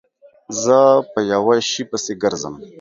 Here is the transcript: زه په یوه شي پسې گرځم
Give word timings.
زه 0.63 0.77
په 1.11 1.19
یوه 1.31 1.55
شي 1.69 1.83
پسې 1.89 2.13
گرځم 2.21 2.55